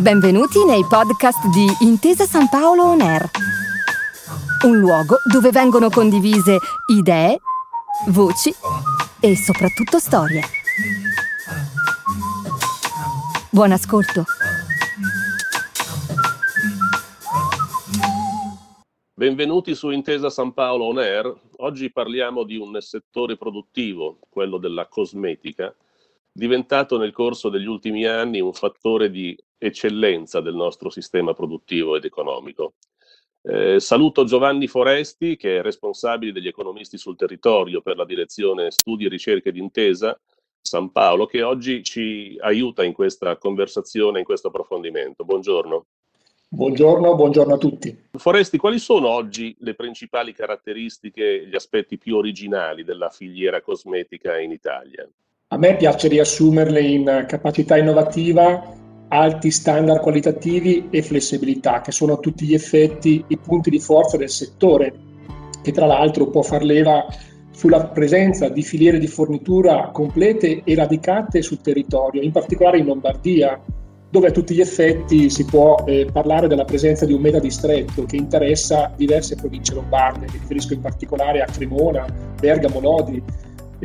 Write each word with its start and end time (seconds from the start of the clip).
Benvenuti 0.00 0.64
nei 0.64 0.84
podcast 0.88 1.48
di 1.48 1.66
Intesa 1.84 2.24
San 2.24 2.48
Paolo 2.48 2.84
On 2.84 3.00
Air, 3.00 3.28
un 4.64 4.78
luogo 4.78 5.16
dove 5.28 5.50
vengono 5.50 5.90
condivise 5.90 6.58
idee, 6.86 7.40
voci 8.10 8.54
e 9.20 9.34
soprattutto 9.34 9.98
storie. 9.98 10.42
Buon 13.50 13.72
ascolto. 13.72 14.22
Benvenuti 19.14 19.74
su 19.74 19.90
Intesa 19.90 20.30
San 20.30 20.54
Paolo 20.54 20.84
On 20.84 20.98
Air. 20.98 21.34
Oggi 21.56 21.90
parliamo 21.90 22.44
di 22.44 22.56
un 22.56 22.80
settore 22.80 23.36
produttivo, 23.36 24.18
quello 24.30 24.58
della 24.58 24.86
cosmetica, 24.86 25.74
diventato 26.30 26.98
nel 26.98 27.12
corso 27.12 27.48
degli 27.48 27.66
ultimi 27.66 28.04
anni 28.06 28.40
un 28.40 28.52
fattore 28.52 29.10
di 29.10 29.36
eccellenza 29.58 30.40
del 30.40 30.54
nostro 30.54 30.88
sistema 30.88 31.34
produttivo 31.34 31.96
ed 31.96 32.04
economico. 32.04 32.74
Eh, 33.42 33.80
saluto 33.80 34.24
Giovanni 34.24 34.66
Foresti, 34.66 35.36
che 35.36 35.58
è 35.58 35.62
responsabile 35.62 36.32
degli 36.32 36.48
economisti 36.48 36.96
sul 36.96 37.16
territorio 37.16 37.82
per 37.82 37.96
la 37.96 38.04
direzione 38.04 38.70
Studi 38.70 39.06
e 39.06 39.08
Ricerche 39.08 39.52
d'Intesa 39.52 40.18
San 40.60 40.90
Paolo, 40.92 41.26
che 41.26 41.42
oggi 41.42 41.82
ci 41.82 42.36
aiuta 42.40 42.84
in 42.84 42.92
questa 42.92 43.36
conversazione, 43.36 44.18
in 44.18 44.24
questo 44.24 44.48
approfondimento. 44.48 45.24
Buongiorno. 45.24 45.86
Buongiorno, 46.50 47.14
buongiorno 47.14 47.54
a 47.54 47.58
tutti. 47.58 48.06
Foresti, 48.12 48.56
quali 48.56 48.78
sono 48.78 49.08
oggi 49.08 49.54
le 49.60 49.74
principali 49.74 50.32
caratteristiche, 50.32 51.46
gli 51.46 51.54
aspetti 51.54 51.98
più 51.98 52.16
originali 52.16 52.84
della 52.84 53.10
filiera 53.10 53.60
cosmetica 53.60 54.38
in 54.38 54.52
Italia? 54.52 55.06
A 55.48 55.58
me 55.58 55.76
piace 55.76 56.08
riassumerle 56.08 56.80
in 56.80 57.24
capacità 57.28 57.76
innovativa, 57.76 58.62
alti 59.08 59.50
standard 59.50 60.00
qualitativi 60.00 60.88
e 60.90 61.02
flessibilità, 61.02 61.80
che 61.80 61.92
sono 61.92 62.14
a 62.14 62.18
tutti 62.18 62.46
gli 62.46 62.54
effetti 62.54 63.24
i 63.26 63.38
punti 63.38 63.70
di 63.70 63.80
forza 63.80 64.16
del 64.16 64.30
settore, 64.30 64.94
che 65.62 65.72
tra 65.72 65.86
l'altro 65.86 66.28
può 66.28 66.42
far 66.42 66.62
leva 66.62 67.06
sulla 67.50 67.86
presenza 67.88 68.48
di 68.48 68.62
filiere 68.62 68.98
di 68.98 69.08
fornitura 69.08 69.90
complete 69.92 70.62
e 70.62 70.74
radicate 70.74 71.42
sul 71.42 71.60
territorio, 71.60 72.22
in 72.22 72.30
particolare 72.30 72.78
in 72.78 72.86
Lombardia, 72.86 73.60
dove 74.10 74.28
a 74.28 74.30
tutti 74.30 74.54
gli 74.54 74.60
effetti 74.60 75.28
si 75.28 75.44
può 75.44 75.84
eh, 75.86 76.06
parlare 76.10 76.48
della 76.48 76.64
presenza 76.64 77.04
di 77.04 77.12
un 77.12 77.20
mega 77.20 77.40
distretto 77.40 78.04
che 78.04 78.16
interessa 78.16 78.92
diverse 78.96 79.34
province 79.34 79.74
lombarde, 79.74 80.26
mi 80.30 80.38
riferisco 80.38 80.72
in 80.72 80.80
particolare 80.80 81.42
a 81.42 81.46
Cremona, 81.46 82.06
Bergamo, 82.40 82.80
Lodi, 82.80 83.22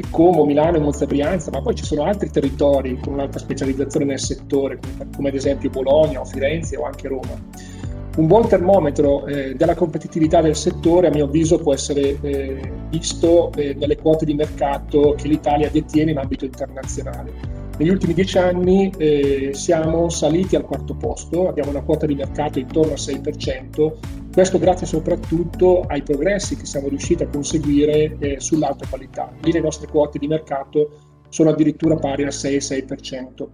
Como, 0.09 0.45
Milano 0.45 0.79
Monza 0.79 1.05
Brianza, 1.05 1.51
ma 1.51 1.61
poi 1.61 1.75
ci 1.75 1.83
sono 1.83 2.03
altri 2.03 2.29
territori 2.29 2.97
con 2.99 3.13
un'alta 3.13 3.37
specializzazione 3.37 4.05
nel 4.05 4.19
settore, 4.19 4.79
come, 5.15 5.29
ad 5.29 5.35
esempio 5.35 5.69
Bologna 5.69 6.19
o 6.19 6.25
Firenze 6.25 6.77
o 6.77 6.83
anche 6.83 7.07
Roma. 7.07 7.39
Un 8.15 8.27
buon 8.27 8.47
termometro 8.47 9.25
eh, 9.25 9.55
della 9.55 9.73
competitività 9.73 10.41
del 10.41 10.55
settore, 10.55 11.07
a 11.07 11.09
mio 11.09 11.25
avviso, 11.25 11.57
può 11.57 11.73
essere 11.73 12.19
eh, 12.21 12.71
visto 12.89 13.51
eh, 13.55 13.73
nelle 13.73 13.97
quote 13.97 14.25
di 14.25 14.35
mercato 14.35 15.15
che 15.17 15.27
l'Italia 15.27 15.69
detiene 15.69 16.11
in 16.11 16.17
ambito 16.17 16.45
internazionale. 16.45 17.31
Negli 17.77 17.89
ultimi 17.89 18.13
dieci 18.13 18.37
anni 18.37 18.91
eh, 18.97 19.49
siamo 19.53 20.09
saliti 20.09 20.55
al 20.55 20.63
quarto 20.63 20.93
posto, 20.93 21.49
abbiamo 21.49 21.71
una 21.71 21.81
quota 21.81 22.05
di 22.05 22.13
mercato 22.13 22.59
intorno 22.59 22.91
al 22.91 22.99
6%, 22.99 23.93
questo 24.33 24.57
grazie 24.57 24.87
soprattutto 24.87 25.81
ai 25.81 26.01
progressi 26.01 26.57
che 26.57 26.65
siamo 26.65 26.87
riusciti 26.87 27.21
a 27.21 27.27
conseguire 27.27 28.17
eh, 28.17 28.39
sull'alta 28.39 28.87
qualità. 28.89 29.31
Lì 29.43 29.51
le 29.51 29.59
nostre 29.59 29.87
quote 29.87 30.17
di 30.17 30.27
mercato 30.27 30.89
sono 31.29 31.51
addirittura 31.51 31.95
pari 31.95 32.23
al 32.23 32.29
6-6%. 32.29 33.47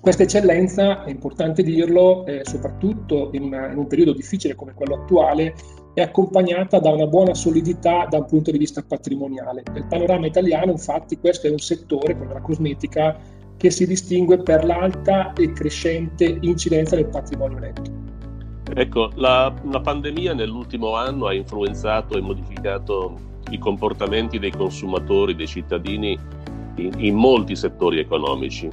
Questa 0.00 0.22
eccellenza, 0.22 1.04
è 1.04 1.10
importante 1.10 1.62
dirlo, 1.62 2.24
eh, 2.24 2.40
soprattutto 2.44 3.28
in, 3.32 3.42
una, 3.42 3.70
in, 3.70 3.76
un 3.76 3.86
periodo 3.88 4.14
difficile 4.14 4.54
come 4.54 4.72
quello 4.72 5.02
attuale, 5.02 5.54
è 5.92 6.00
accompagnata 6.00 6.78
da 6.78 6.90
una 6.90 7.06
buona 7.06 7.34
solidità 7.34 8.06
da 8.08 8.16
un 8.16 8.24
punto 8.24 8.50
di 8.50 8.58
vista 8.58 8.82
patrimoniale. 8.82 9.64
Nel 9.70 9.86
panorama 9.86 10.26
italiano, 10.26 10.70
infatti, 10.70 11.18
questo 11.18 11.46
è 11.46 11.50
un 11.50 11.58
settore, 11.58 12.16
come 12.16 12.32
la 12.32 12.40
cosmetica, 12.40 13.18
che 13.58 13.70
si 13.70 13.86
distingue 13.86 14.38
per 14.38 14.64
l'alta 14.64 15.34
e 15.34 15.52
crescente 15.52 16.38
incidenza 16.40 16.96
del 16.96 17.08
patrimonio 17.08 17.58
netto. 17.58 18.05
Ecco, 18.74 19.10
la, 19.14 19.52
la 19.70 19.80
pandemia 19.80 20.34
nell'ultimo 20.34 20.96
anno 20.96 21.26
ha 21.26 21.34
influenzato 21.34 22.16
e 22.16 22.20
modificato 22.20 23.34
i 23.50 23.58
comportamenti 23.58 24.38
dei 24.38 24.50
consumatori, 24.50 25.36
dei 25.36 25.46
cittadini 25.46 26.18
in, 26.76 26.92
in 26.98 27.14
molti 27.14 27.54
settori 27.54 27.98
economici. 27.98 28.68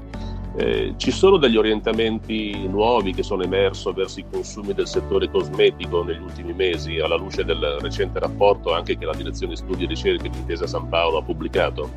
Eh, 0.56 0.94
ci 0.98 1.10
sono 1.10 1.38
degli 1.38 1.58
orientamenti 1.58 2.68
nuovi 2.68 3.12
che 3.14 3.24
sono 3.24 3.42
emersi 3.44 3.92
verso 3.92 4.20
i 4.20 4.26
consumi 4.30 4.74
del 4.74 4.88
settore 4.88 5.30
cosmetico 5.30 6.04
negli 6.04 6.22
ultimi 6.22 6.54
mesi, 6.54 7.00
alla 7.00 7.16
luce 7.16 7.44
del 7.44 7.78
recente 7.82 8.20
rapporto 8.20 8.72
anche 8.74 8.98
che 8.98 9.06
la 9.06 9.16
Direzione 9.16 9.56
Studi 9.56 9.86
e 9.86 9.88
Ricerche 9.88 10.30
di 10.30 10.38
Intesa 10.38 10.68
San 10.68 10.90
Paolo 10.90 11.18
ha 11.18 11.24
pubblicato? 11.24 11.90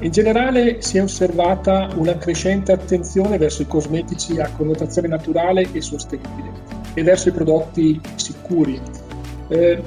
In 0.00 0.10
generale 0.10 0.80
si 0.80 0.96
è 0.96 1.02
osservata 1.02 1.90
una 1.96 2.16
crescente 2.16 2.72
attenzione 2.72 3.36
verso 3.36 3.62
i 3.62 3.66
cosmetici 3.66 4.40
a 4.40 4.50
connotazione 4.50 5.08
naturale 5.08 5.66
e 5.72 5.80
sostenibile 5.82 6.52
e 6.94 7.02
verso 7.02 7.28
i 7.28 7.32
prodotti 7.32 8.00
sicuri. 8.14 8.80
Eh, 9.48 9.82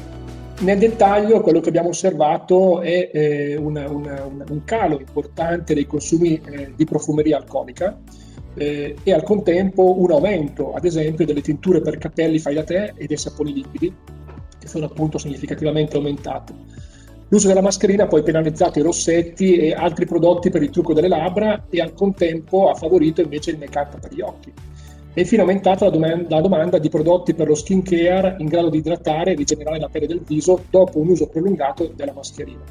nel 0.59 0.77
dettaglio 0.77 1.41
quello 1.41 1.59
che 1.59 1.69
abbiamo 1.69 1.89
osservato 1.89 2.81
è 2.81 3.09
eh, 3.11 3.55
una, 3.55 3.89
una, 3.89 4.23
una, 4.23 4.45
un 4.49 4.63
calo 4.63 4.99
importante 4.99 5.73
dei 5.73 5.85
consumi 5.85 6.39
eh, 6.45 6.73
di 6.75 6.85
profumeria 6.85 7.37
alcolica 7.37 7.99
eh, 8.55 8.95
e 9.03 9.13
al 9.13 9.23
contempo 9.23 9.99
un 9.99 10.11
aumento, 10.11 10.73
ad 10.73 10.85
esempio, 10.85 11.25
delle 11.25 11.41
tinture 11.41 11.81
per 11.81 11.97
capelli 11.97 12.39
fai 12.39 12.55
da 12.55 12.63
te 12.63 12.93
e 12.95 13.05
dei 13.05 13.17
saponi 13.17 13.53
liquidi, 13.53 13.93
che 14.59 14.67
sono 14.67 14.85
appunto 14.85 15.17
significativamente 15.17 15.95
aumentati. 15.95 16.53
L'uso 17.29 17.47
della 17.47 17.61
mascherina 17.61 18.03
ha 18.03 18.07
poi 18.07 18.23
penalizzato 18.23 18.79
i 18.79 18.83
rossetti 18.83 19.57
e 19.57 19.73
altri 19.73 20.05
prodotti 20.05 20.49
per 20.49 20.63
il 20.63 20.69
trucco 20.69 20.93
delle 20.93 21.09
labbra 21.09 21.65
e 21.69 21.81
al 21.81 21.93
contempo 21.93 22.69
ha 22.69 22.73
favorito 22.73 23.19
invece 23.19 23.51
il 23.51 23.57
make-up 23.57 23.99
per 23.99 24.13
gli 24.13 24.21
occhi. 24.21 24.53
E 25.13 25.21
infine 25.21 25.41
è 25.41 25.45
aumentata 25.45 25.85
la, 25.85 25.91
dom- 25.91 26.29
la 26.29 26.41
domanda 26.41 26.77
di 26.77 26.87
prodotti 26.87 27.33
per 27.33 27.47
lo 27.47 27.55
skin 27.55 27.83
care 27.83 28.37
in 28.39 28.47
grado 28.47 28.69
di 28.69 28.77
idratare 28.77 29.31
e 29.31 29.35
rigenerare 29.35 29.79
la 29.79 29.89
pelle 29.89 30.07
del 30.07 30.21
viso 30.25 30.63
dopo 30.69 30.99
un 30.99 31.09
uso 31.09 31.27
prolungato 31.27 31.91
della 31.93 32.13
mascherina. 32.13 32.63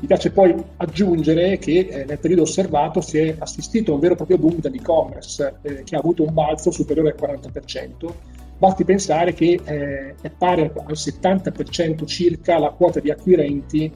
Mi 0.00 0.06
piace 0.06 0.30
poi 0.30 0.54
aggiungere 0.76 1.58
che 1.58 1.88
eh, 1.90 2.04
nel 2.04 2.20
periodo 2.20 2.42
osservato 2.42 3.00
si 3.00 3.18
è 3.18 3.34
assistito 3.36 3.90
a 3.90 3.94
un 3.94 4.00
vero 4.00 4.12
e 4.12 4.16
proprio 4.16 4.38
boom 4.38 4.60
dell'e-commerce 4.60 5.58
eh, 5.62 5.82
che 5.82 5.96
ha 5.96 5.98
avuto 5.98 6.22
un 6.22 6.32
balzo 6.32 6.70
superiore 6.70 7.16
al 7.18 7.38
40%, 7.38 8.12
Basti 8.58 8.84
pensare 8.84 9.32
che 9.34 9.60
eh, 9.64 10.14
è 10.20 10.30
pari 10.30 10.62
al 10.62 10.92
70% 10.92 12.04
circa 12.06 12.58
la 12.58 12.70
quota 12.70 12.98
di 12.98 13.10
acquirenti 13.10 13.92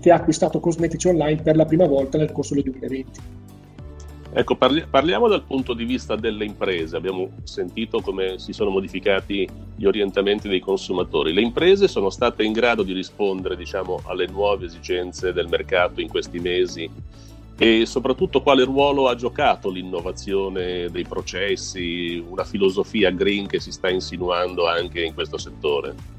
che 0.00 0.10
ha 0.10 0.16
acquistato 0.16 0.60
cosmetici 0.60 1.08
online 1.08 1.42
per 1.42 1.56
la 1.56 1.66
prima 1.66 1.86
volta 1.86 2.16
nel 2.16 2.32
corso 2.32 2.54
del 2.54 2.62
2020. 2.64 3.20
Ecco, 4.32 4.56
parli- 4.56 4.86
parliamo 4.88 5.26
dal 5.26 5.44
punto 5.44 5.74
di 5.74 5.84
vista 5.84 6.16
delle 6.16 6.44
imprese. 6.44 6.96
Abbiamo 6.96 7.30
sentito 7.44 8.00
come 8.00 8.38
si 8.38 8.52
sono 8.52 8.70
modificati 8.70 9.48
gli 9.74 9.84
orientamenti 9.84 10.48
dei 10.48 10.60
consumatori. 10.60 11.32
Le 11.32 11.40
imprese 11.40 11.88
sono 11.88 12.08
state 12.08 12.44
in 12.44 12.52
grado 12.52 12.82
di 12.82 12.92
rispondere, 12.92 13.56
diciamo, 13.56 14.00
alle 14.04 14.26
nuove 14.26 14.66
esigenze 14.66 15.32
del 15.32 15.48
mercato 15.48 16.00
in 16.00 16.08
questi 16.08 16.38
mesi 16.38 16.88
e 17.58 17.86
soprattutto 17.86 18.40
quale 18.40 18.62
ruolo 18.62 19.08
ha 19.08 19.16
giocato 19.16 19.68
l'innovazione 19.68 20.88
dei 20.90 21.04
processi, 21.04 22.24
una 22.26 22.44
filosofia 22.44 23.10
green 23.10 23.48
che 23.48 23.58
si 23.58 23.72
sta 23.72 23.90
insinuando 23.90 24.68
anche 24.68 25.02
in 25.02 25.12
questo 25.12 25.38
settore? 25.38 26.16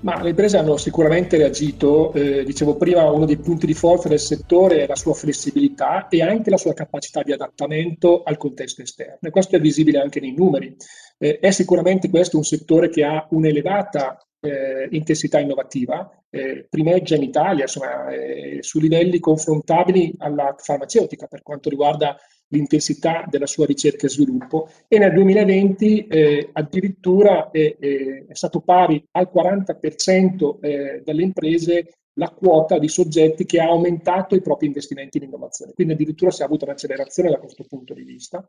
Ma 0.00 0.22
le 0.22 0.30
imprese 0.30 0.56
hanno 0.56 0.76
sicuramente 0.76 1.36
reagito, 1.36 2.12
eh, 2.12 2.44
dicevo 2.44 2.76
prima, 2.76 3.10
uno 3.10 3.26
dei 3.26 3.38
punti 3.38 3.66
di 3.66 3.74
forza 3.74 4.08
del 4.08 4.20
settore 4.20 4.82
è 4.82 4.86
la 4.86 4.94
sua 4.94 5.14
flessibilità 5.14 6.08
e 6.08 6.22
anche 6.22 6.48
la 6.48 6.58
sua 6.58 6.74
capacità 6.74 7.22
di 7.22 7.32
adattamento 7.32 8.22
al 8.22 8.36
contesto 8.36 8.82
esterno 8.82 9.18
e 9.20 9.30
questo 9.30 9.56
è 9.56 9.60
visibile 9.60 9.98
anche 9.98 10.20
nei 10.20 10.34
numeri. 10.34 10.76
Eh, 11.18 11.38
è 11.38 11.50
sicuramente 11.50 12.08
questo 12.08 12.36
un 12.36 12.44
settore 12.44 12.88
che 12.88 13.04
ha 13.04 13.26
un'elevata 13.30 14.25
eh, 14.46 14.88
intensità 14.90 15.38
innovativa, 15.38 16.10
eh, 16.30 16.66
primeggia 16.68 17.16
in 17.16 17.22
Italia 17.22 17.62
insomma, 17.62 18.08
eh, 18.10 18.58
su 18.60 18.78
livelli 18.78 19.18
confrontabili 19.18 20.14
alla 20.18 20.54
farmaceutica 20.58 21.26
per 21.26 21.42
quanto 21.42 21.68
riguarda 21.68 22.16
l'intensità 22.48 23.24
della 23.28 23.46
sua 23.46 23.66
ricerca 23.66 24.06
e 24.06 24.10
sviluppo 24.10 24.68
e 24.86 24.98
nel 24.98 25.12
2020 25.12 26.06
eh, 26.06 26.50
addirittura 26.52 27.50
è, 27.50 27.76
è, 27.76 28.34
stato 28.34 28.60
pari 28.60 29.04
al 29.12 29.30
40% 29.34 30.60
eh, 30.60 31.02
delle 31.04 31.22
imprese 31.22 31.98
la 32.18 32.30
quota 32.30 32.78
di 32.78 32.88
soggetti 32.88 33.44
che 33.44 33.60
ha 33.60 33.66
aumentato 33.66 34.34
i 34.34 34.40
propri 34.40 34.66
investimenti 34.66 35.18
in 35.18 35.24
innovazione. 35.24 35.72
Quindi 35.72 35.94
addirittura 35.94 36.30
si 36.30 36.42
è 36.42 36.44
avuta 36.44 36.64
un'accelerazione 36.64 37.30
da 37.30 37.38
questo 37.38 37.64
punto 37.68 37.94
di 37.94 38.04
vista. 38.04 38.48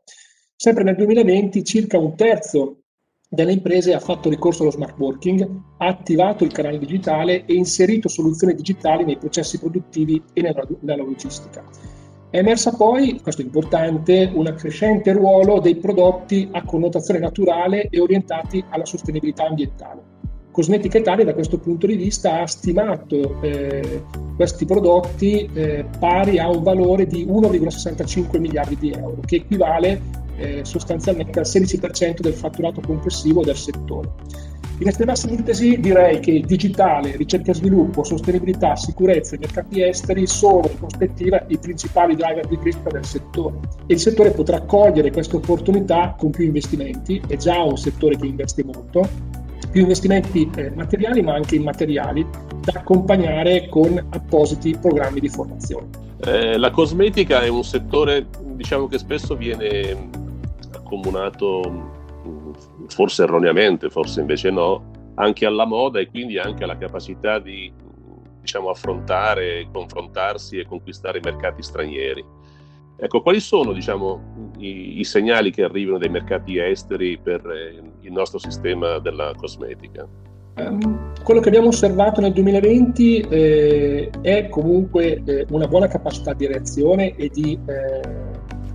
Sempre 0.56 0.84
nel 0.84 0.96
2020 0.96 1.64
circa 1.64 1.98
un 1.98 2.16
terzo 2.16 2.84
delle 3.30 3.52
imprese 3.52 3.92
ha 3.92 4.00
fatto 4.00 4.30
ricorso 4.30 4.62
allo 4.62 4.70
smart 4.70 4.98
working, 4.98 5.46
ha 5.76 5.86
attivato 5.86 6.44
il 6.44 6.52
canale 6.52 6.78
digitale 6.78 7.44
e 7.44 7.54
inserito 7.54 8.08
soluzioni 8.08 8.54
digitali 8.54 9.04
nei 9.04 9.18
processi 9.18 9.58
produttivi 9.58 10.22
e 10.32 10.40
nella, 10.40 10.66
nella 10.80 11.02
logistica. 11.02 11.62
È 12.30 12.38
emersa 12.38 12.74
poi, 12.74 13.20
questo 13.20 13.42
è 13.42 13.44
importante, 13.44 14.30
un 14.34 14.54
crescente 14.56 15.12
ruolo 15.12 15.60
dei 15.60 15.76
prodotti 15.76 16.48
a 16.52 16.62
connotazione 16.64 17.20
naturale 17.20 17.88
e 17.90 18.00
orientati 18.00 18.64
alla 18.70 18.86
sostenibilità 18.86 19.44
ambientale. 19.44 20.16
Cosmetica 20.50 20.98
Italia 20.98 21.24
da 21.24 21.34
questo 21.34 21.58
punto 21.58 21.86
di 21.86 21.96
vista 21.96 22.40
ha 22.40 22.46
stimato 22.46 23.40
eh, 23.42 24.02
questi 24.36 24.64
prodotti 24.64 25.48
eh, 25.52 25.84
pari 25.98 26.38
a 26.38 26.48
un 26.48 26.62
valore 26.62 27.06
di 27.06 27.24
1,65 27.24 28.40
miliardi 28.40 28.76
di 28.76 28.90
euro, 28.90 29.20
che 29.24 29.36
equivale 29.36 30.26
eh, 30.38 30.64
sostanzialmente 30.64 31.38
al 31.38 31.46
16% 31.46 32.20
del 32.20 32.34
fatturato 32.34 32.80
complessivo 32.80 33.42
del 33.42 33.56
settore. 33.56 34.10
In 34.80 34.86
estrema 34.86 35.16
sintesi 35.16 35.80
direi 35.80 36.20
che 36.20 36.40
digitale, 36.46 37.16
ricerca 37.16 37.50
e 37.50 37.54
sviluppo, 37.54 38.04
sostenibilità, 38.04 38.76
sicurezza 38.76 39.34
e 39.34 39.40
mercati 39.40 39.82
esteri 39.82 40.24
sono 40.28 40.68
in 40.70 40.78
prospettiva 40.78 41.44
i 41.48 41.58
principali 41.58 42.14
driver 42.14 42.46
di 42.46 42.56
crescita 42.58 42.90
del 42.90 43.04
settore 43.04 43.56
e 43.86 43.94
il 43.94 43.98
settore 43.98 44.30
potrà 44.30 44.60
cogliere 44.60 45.10
queste 45.10 45.34
opportunità 45.34 46.14
con 46.16 46.30
più 46.30 46.44
investimenti, 46.44 47.20
è 47.26 47.36
già 47.36 47.60
un 47.60 47.76
settore 47.76 48.16
che 48.16 48.26
investe 48.26 48.62
molto, 48.62 49.08
più 49.72 49.80
investimenti 49.80 50.48
eh, 50.54 50.70
materiali 50.70 51.22
ma 51.22 51.34
anche 51.34 51.56
immateriali 51.56 52.24
da 52.60 52.74
accompagnare 52.76 53.68
con 53.68 54.00
appositi 54.10 54.76
programmi 54.80 55.18
di 55.18 55.28
formazione. 55.28 55.88
Eh, 56.24 56.56
la 56.56 56.70
cosmetica 56.70 57.42
è 57.42 57.48
un 57.48 57.64
settore 57.64 58.26
diciamo 58.54 58.86
che 58.86 58.98
spesso 58.98 59.34
viene 59.34 60.26
accomunato 60.88 62.06
forse 62.88 63.22
erroneamente, 63.22 63.90
forse 63.90 64.20
invece 64.20 64.50
no, 64.50 65.12
anche 65.16 65.44
alla 65.44 65.66
moda 65.66 66.00
e 66.00 66.08
quindi 66.08 66.38
anche 66.38 66.64
alla 66.64 66.78
capacità 66.78 67.38
di 67.38 67.70
diciamo, 68.40 68.70
affrontare, 68.70 69.68
confrontarsi 69.70 70.58
e 70.58 70.66
conquistare 70.66 71.18
i 71.18 71.22
mercati 71.22 71.62
stranieri. 71.62 72.24
Ecco, 73.00 73.20
quali 73.20 73.38
sono 73.38 73.72
diciamo, 73.72 74.52
i, 74.58 74.98
i, 74.98 75.04
segnali 75.04 75.52
che 75.52 75.62
arrivano 75.62 75.98
dai 75.98 76.08
mercati 76.08 76.58
esteri 76.58 77.16
per 77.16 77.46
eh, 77.46 77.80
il 78.00 78.10
nostro 78.10 78.38
sistema 78.38 78.98
della 78.98 79.32
cosmetica? 79.36 80.08
Um, 80.56 81.12
quello 81.22 81.38
che 81.38 81.48
abbiamo 81.48 81.68
osservato 81.68 82.20
nel 82.20 82.32
2020 82.32 83.20
eh, 83.20 84.10
è 84.20 84.48
comunque 84.48 85.22
eh, 85.24 85.46
una 85.50 85.68
buona 85.68 85.86
capacità 85.86 86.32
di 86.32 86.48
reazione 86.48 87.14
e 87.14 87.28
di 87.28 87.56
eh, 87.66 88.27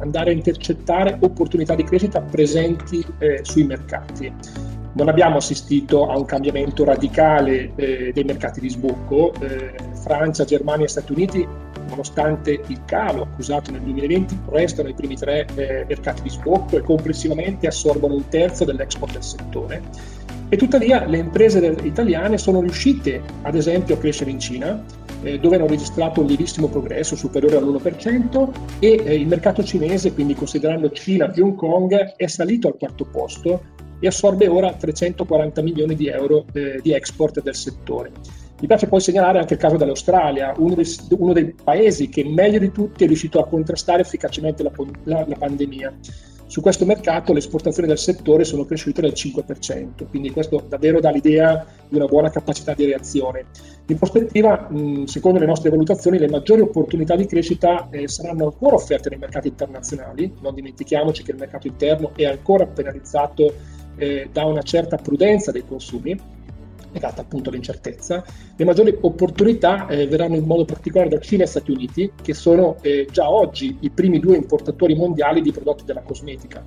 andare 0.04 0.32
a 0.32 0.34
intercettare 0.34 1.18
opportunità 1.22 1.76
di 1.76 1.84
crescita 1.84 2.22
presenti 2.22 3.04
eh, 3.20 3.40
sui 3.42 3.64
mercati. 3.64 4.32
Non 4.96 5.10
abbiamo 5.10 5.38
assistito 5.38 6.08
a 6.08 6.18
un 6.18 6.26
cambiamento 6.26 6.84
radicale 6.84 7.72
eh, 7.76 8.12
dei 8.14 8.24
mercati 8.24 8.60
di 8.60 8.70
sbocco. 8.70 9.34
Eh, 9.40 9.74
Francia, 10.04 10.44
Germania 10.44 10.86
e 10.86 10.90
Stati 10.90 11.14
Uniti, 11.14 11.48
nonostante 11.90 12.62
il 12.68 12.82
calo 12.86 13.24
accusato 13.24 13.72
nel 13.72 13.82
2020, 13.82 14.40
restano 14.50 14.90
i 14.90 14.94
primi 14.94 15.16
tre 15.16 15.48
eh, 15.56 15.86
mercati 15.88 16.22
di 16.22 16.30
sbocco 16.30 16.78
e 16.78 16.82
complessivamente 16.82 17.66
assorbono 17.66 18.14
un 18.14 18.28
terzo 18.28 18.66
dell'export 18.66 19.14
del 19.14 19.24
settore. 19.24 19.82
E 20.50 20.58
tuttavia 20.58 21.06
le 21.06 21.18
imprese 21.18 21.76
italiane 21.82 22.38
sono 22.38 22.62
riuscite, 22.62 23.20
ad 23.42 23.56
esempio, 23.56 23.96
a 23.96 23.98
crescere 23.98 24.30
in 24.30 24.40
Cina, 24.40 24.84
eh, 25.24 25.40
dove 25.40 25.56
hanno 25.56 25.68
registrato 25.68 26.22
un 26.22 26.28
lievissimo 26.28 26.68
progresso 26.68 27.16
superiore 27.16 27.58
all'1% 27.58 28.50
e 28.80 29.02
eh, 29.04 29.16
il 29.16 29.28
mercato 29.28 29.64
cinese, 29.64 30.14
quindi 30.14 30.36
considerando 30.36 30.92
Cina 30.92 31.30
più 31.30 31.46
Hong 31.46 31.56
Kong, 31.56 31.96
è 32.16 32.28
salito 32.28 32.68
al 32.68 32.76
quarto 32.78 33.06
posto 33.06 33.62
e 34.00 34.08
assorbe 34.08 34.48
ora 34.48 34.74
340 34.74 35.62
milioni 35.62 35.96
di 35.96 36.08
euro 36.08 36.46
eh, 36.54 36.80
di 36.82 36.94
export 36.94 37.42
del 37.42 37.56
settore. 37.56 38.12
Mi 38.60 38.68
piace 38.68 38.88
poi 38.88 39.02
segnalare 39.02 39.40
anche 39.40 39.56
il 39.56 39.60
caso 39.60 39.78
dell'Australia, 39.78 40.54
uno 40.58 40.76
dei, 40.76 40.86
uno 41.18 41.34
dei 41.34 41.54
paesi 41.54 42.08
che 42.08 42.24
meglio 42.24 42.60
di 42.60 42.72
tutti 42.72 43.04
è 43.04 43.08
riuscito 43.08 43.40
a 43.40 43.48
contrastare 43.48 44.02
efficacemente 44.02 44.64
la, 44.64 44.72
la, 45.04 45.26
la 45.28 45.36
pandemia. 45.36 45.94
Su 46.54 46.62
questo 46.62 46.86
mercato 46.86 47.34
le 47.34 47.40
esportazioni 47.40 47.88
del 47.88 47.98
settore 47.98 48.44
sono 48.44 48.64
cresciute 48.64 49.02
del 49.02 49.14
5%, 49.14 50.08
quindi 50.08 50.30
questo 50.30 50.64
davvero 50.70 51.00
dà 51.00 51.10
l'idea 51.10 51.66
di 51.90 51.96
una 51.96 52.06
buona 52.06 52.30
capacità 52.30 52.76
di 52.76 52.86
reazione. 52.86 53.46
In 53.88 53.98
prospettiva, 53.98 54.70
secondo 55.06 55.40
le 55.40 55.48
nostre 55.48 55.72
valutazioni, 55.72 56.20
le 56.20 56.30
maggiori 56.30 56.62
opportunità 56.62 57.16
di 57.16 57.26
crescita 57.26 57.88
eh, 57.90 58.08
saranno 58.08 58.46
ancora 58.46 58.76
offerte 58.76 59.10
nei 59.10 59.18
mercati 59.18 59.48
internazionali, 59.48 60.32
non 60.42 60.54
dimentichiamoci 60.54 61.24
che 61.24 61.32
il 61.32 61.38
mercato 61.38 61.66
interno 61.66 62.12
è 62.16 62.26
ancora 62.26 62.68
penalizzato 62.68 63.52
eh, 63.96 64.30
da 64.32 64.46
una 64.46 64.62
certa 64.62 64.98
prudenza 64.98 65.52
dei 65.52 65.66
consumi, 65.66 66.16
legata 66.94 67.22
appunto 67.22 67.50
all'incertezza. 67.50 68.24
Le 68.56 68.66
maggiori 68.66 68.96
opportunità 69.02 69.88
eh, 69.88 70.08
verranno 70.08 70.36
in 70.36 70.46
modo 70.46 70.64
particolare 70.64 71.10
da 71.10 71.20
Cina 71.20 71.44
e 71.44 71.48
Stati 71.48 71.72
Uniti, 71.72 72.12
che 72.22 72.34
sono 72.34 72.78
eh, 72.82 73.08
già 73.12 73.30
oggi 73.30 73.78
i 73.82 73.90
primi 73.90 74.20
due 74.20 74.38
importatori 74.38 74.96
mondiali 74.96 75.42
di 75.42 75.52
prodotti 75.52 75.84
della 75.84 76.02
cosmetica. 76.02 76.64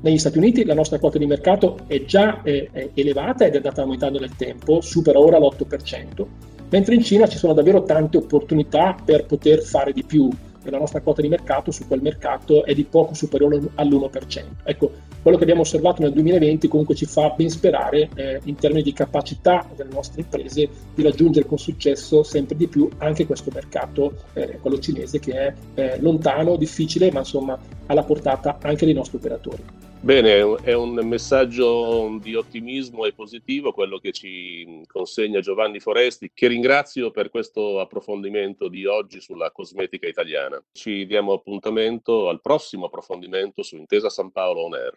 Negli 0.00 0.18
Stati 0.18 0.38
Uniti 0.38 0.64
la 0.64 0.74
nostra 0.74 0.98
quota 0.98 1.18
di 1.18 1.26
mercato 1.26 1.78
è 1.86 2.04
già 2.04 2.42
eh, 2.42 2.68
è 2.72 2.90
elevata 2.94 3.44
ed 3.44 3.54
è 3.54 3.56
andata 3.56 3.82
aumentando 3.82 4.18
nel 4.18 4.34
tempo, 4.36 4.80
supera 4.80 5.18
ora 5.18 5.38
l'8%, 5.38 6.26
mentre 6.70 6.94
in 6.94 7.02
Cina 7.02 7.26
ci 7.26 7.38
sono 7.38 7.54
davvero 7.54 7.82
tante 7.82 8.16
opportunità 8.16 8.96
per 9.04 9.26
poter 9.26 9.62
fare 9.62 9.92
di 9.92 10.04
più 10.04 10.28
e 10.66 10.70
la 10.70 10.78
nostra 10.78 11.00
quota 11.00 11.22
di 11.22 11.28
mercato 11.28 11.70
su 11.70 11.86
quel 11.86 12.02
mercato 12.02 12.64
è 12.64 12.74
di 12.74 12.84
poco 12.84 13.14
superiore 13.14 13.60
all'1%. 13.76 14.44
Ecco, 14.64 14.90
quello 15.26 15.40
che 15.40 15.44
abbiamo 15.50 15.66
osservato 15.66 16.02
nel 16.02 16.12
2020 16.12 16.68
comunque 16.68 16.94
ci 16.94 17.04
fa 17.04 17.30
ben 17.30 17.48
sperare 17.48 18.08
eh, 18.14 18.40
in 18.44 18.54
termini 18.54 18.84
di 18.84 18.92
capacità 18.92 19.68
delle 19.74 19.92
nostre 19.92 20.20
imprese 20.20 20.68
di 20.94 21.02
raggiungere 21.02 21.46
con 21.46 21.58
successo 21.58 22.22
sempre 22.22 22.54
di 22.54 22.68
più 22.68 22.88
anche 22.98 23.26
questo 23.26 23.50
mercato, 23.52 24.14
eh, 24.34 24.60
quello 24.60 24.78
cinese, 24.78 25.18
che 25.18 25.32
è 25.32 25.54
eh, 25.74 26.00
lontano, 26.00 26.54
difficile, 26.54 27.10
ma 27.10 27.18
insomma 27.18 27.58
alla 27.86 28.04
portata 28.04 28.58
anche 28.62 28.84
dei 28.84 28.94
nostri 28.94 29.16
operatori. 29.16 29.64
Bene, 30.00 30.54
è 30.62 30.74
un 30.74 30.94
messaggio 31.02 32.20
di 32.22 32.36
ottimismo 32.36 33.04
e 33.04 33.12
positivo 33.12 33.72
quello 33.72 33.98
che 33.98 34.12
ci 34.12 34.80
consegna 34.86 35.40
Giovanni 35.40 35.80
Foresti, 35.80 36.30
che 36.32 36.46
ringrazio 36.46 37.10
per 37.10 37.30
questo 37.30 37.80
approfondimento 37.80 38.68
di 38.68 38.86
oggi 38.86 39.20
sulla 39.20 39.50
cosmetica 39.50 40.06
italiana. 40.06 40.62
Ci 40.70 41.04
diamo 41.04 41.32
appuntamento 41.32 42.28
al 42.28 42.40
prossimo 42.40 42.86
approfondimento 42.86 43.64
su 43.64 43.74
Intesa 43.74 44.08
San 44.08 44.30
Paolo 44.30 44.66
On 44.66 44.74
Air. 44.74 44.96